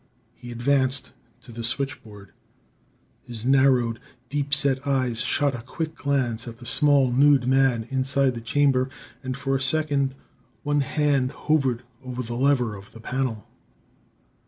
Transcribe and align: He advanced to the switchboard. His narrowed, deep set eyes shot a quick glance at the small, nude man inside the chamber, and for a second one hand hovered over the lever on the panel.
He 0.33 0.51
advanced 0.51 1.11
to 1.43 1.51
the 1.51 1.63
switchboard. 1.63 2.31
His 3.21 3.45
narrowed, 3.45 3.99
deep 4.29 4.51
set 4.51 4.87
eyes 4.87 5.21
shot 5.21 5.53
a 5.53 5.61
quick 5.61 5.93
glance 5.93 6.47
at 6.47 6.57
the 6.57 6.65
small, 6.65 7.11
nude 7.11 7.47
man 7.47 7.87
inside 7.91 8.33
the 8.33 8.41
chamber, 8.41 8.89
and 9.23 9.37
for 9.37 9.55
a 9.55 9.61
second 9.61 10.15
one 10.63 10.81
hand 10.81 11.31
hovered 11.33 11.83
over 12.03 12.23
the 12.23 12.33
lever 12.33 12.75
on 12.75 12.85
the 12.91 12.99
panel. 12.99 13.47